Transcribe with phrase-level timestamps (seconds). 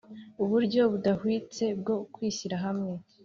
[0.43, 2.93] uburyo budahwitse bwo kwishyira hamwe.